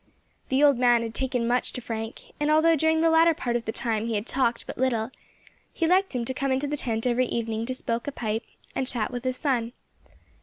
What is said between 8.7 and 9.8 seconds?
and chat with his son.